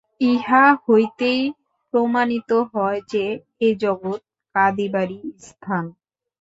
ইহা 0.23 0.63
হইতেই 0.83 1.41
প্রমাণিত 1.93 2.51
হয় 2.73 2.99
যে, 3.11 3.25
এ 3.61 3.69
জগৎ 3.75 4.19
কাঁদিবারই 4.55 5.19
স্থান। 5.39 5.85